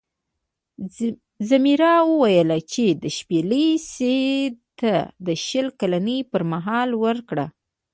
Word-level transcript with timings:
ځمیرا 1.49 1.93
وویل 2.11 2.49
چې 2.71 2.83
دا 3.01 3.09
شپیلۍ 3.17 3.67
سید 3.91 4.55
ته 4.79 4.93
د 5.25 5.27
شل 5.45 5.67
کلنۍ 5.79 6.19
پر 6.31 6.41
مهال 6.51 6.89
ورکړه. 7.03 7.45